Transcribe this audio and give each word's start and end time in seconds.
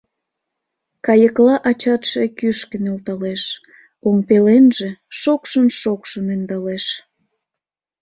Кайыкла 1.05 1.55
ачатше 1.69 2.23
кӱшкӧ 2.37 2.77
нӧлталеш, 2.83 3.43
Оҥ 4.07 4.17
пеленже 4.27 4.89
шокшын-шокшын 5.19 6.25
ӧндалеш. 6.35 6.85